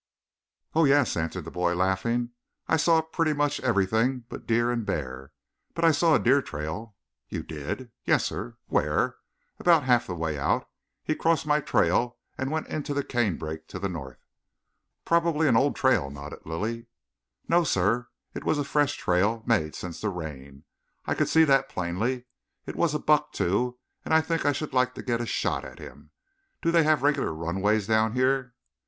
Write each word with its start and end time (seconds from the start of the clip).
"Oh, 0.73 0.85
yes," 0.85 1.15
answered 1.15 1.45
the 1.45 1.51
boy 1.51 1.75
laughing. 1.75 2.31
"I 2.67 2.75
saw 2.75 3.01
pretty 3.03 3.33
much 3.33 3.59
everything 3.59 4.21
but 4.29 4.47
deer 4.47 4.71
and 4.71 4.83
bear. 4.83 5.31
But 5.75 5.85
I 5.85 5.91
saw 5.91 6.15
a 6.15 6.19
deer 6.19 6.41
trail." 6.41 6.95
"You 7.29 7.43
did?" 7.43 7.91
"Yes, 8.03 8.25
sir." 8.25 8.57
"Where?" 8.65 9.17
"About 9.59 9.83
half 9.83 10.07
the 10.07 10.15
way 10.15 10.39
out. 10.39 10.67
He 11.03 11.13
crossed 11.13 11.45
my 11.45 11.59
trail 11.61 12.17
and 12.35 12.49
went 12.49 12.65
into 12.65 12.95
the 12.95 13.03
canebrake 13.03 13.67
to 13.67 13.77
the 13.77 13.89
north." 13.89 14.17
"Probably 15.05 15.47
an 15.47 15.55
old 15.55 15.75
trail," 15.75 16.09
nodded 16.09 16.47
Lilly. 16.47 16.87
"No, 17.47 17.63
sir, 17.63 18.07
it 18.33 18.43
was 18.43 18.57
a 18.57 18.63
fresh 18.63 18.95
trail 18.97 19.43
made 19.45 19.75
since 19.75 20.01
the 20.01 20.09
rain. 20.09 20.63
I 21.05 21.13
could 21.13 21.29
see 21.29 21.43
that 21.43 21.69
plainly. 21.69 22.25
It 22.65 22.75
was 22.75 22.95
a 22.95 22.99
buck, 22.99 23.33
too, 23.33 23.77
and 24.03 24.15
I 24.15 24.21
think 24.21 24.47
I 24.47 24.51
should 24.51 24.73
like 24.73 24.95
to 24.95 25.03
get 25.03 25.21
a 25.21 25.27
shot 25.27 25.63
at 25.63 25.77
him. 25.77 26.09
Do 26.59 26.71
they 26.71 26.81
have 26.81 27.03
regular 27.03 27.35
runways 27.35 27.85
down 27.85 28.13
here?" 28.13 28.55